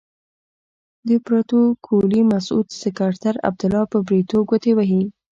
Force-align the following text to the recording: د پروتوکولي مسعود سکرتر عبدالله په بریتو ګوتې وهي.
د 1.07 1.09
پروتوکولي 1.25 2.21
مسعود 2.31 2.67
سکرتر 2.81 3.35
عبدالله 3.47 3.83
په 3.91 3.97
بریتو 4.07 4.37
ګوتې 4.49 4.71
وهي. 4.75 5.03